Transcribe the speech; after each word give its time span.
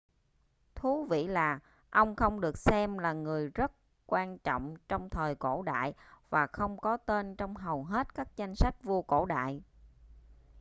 thú 0.75 1.05
vị 1.05 1.27
là 1.27 1.59
ông 1.89 2.15
không 2.15 2.41
được 2.41 2.57
xem 2.57 2.97
là 2.97 3.13
người 3.13 3.49
rất 3.49 3.71
quan 4.05 4.37
trọng 4.39 4.75
trong 4.89 5.09
thời 5.09 5.35
cổ 5.35 5.61
đại 5.61 5.93
và 6.29 6.47
không 6.47 6.77
có 6.77 6.97
tên 6.97 7.35
trong 7.35 7.55
hầu 7.55 7.83
hết 7.83 8.15
các 8.15 8.27
danh 8.37 8.55
sách 8.55 8.83
vua 8.83 9.01
cổ 9.01 9.25
đại 9.25 9.61